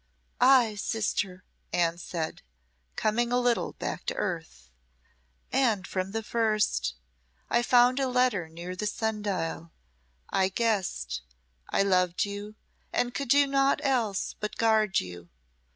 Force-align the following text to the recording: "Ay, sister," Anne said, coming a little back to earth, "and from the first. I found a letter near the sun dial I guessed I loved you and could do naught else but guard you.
"Ay, 0.39 0.73
sister," 0.73 1.43
Anne 1.71 1.95
said, 1.99 2.41
coming 2.95 3.31
a 3.31 3.37
little 3.39 3.73
back 3.73 4.03
to 4.07 4.15
earth, 4.15 4.71
"and 5.51 5.85
from 5.85 6.09
the 6.09 6.23
first. 6.23 6.95
I 7.51 7.61
found 7.61 7.99
a 7.99 8.07
letter 8.07 8.49
near 8.49 8.75
the 8.75 8.87
sun 8.87 9.21
dial 9.21 9.71
I 10.31 10.49
guessed 10.49 11.21
I 11.69 11.83
loved 11.83 12.25
you 12.25 12.55
and 12.91 13.13
could 13.13 13.29
do 13.29 13.45
naught 13.45 13.79
else 13.83 14.33
but 14.39 14.55
guard 14.57 14.99
you. 15.01 15.29